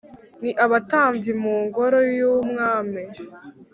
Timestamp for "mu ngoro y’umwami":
1.41-3.01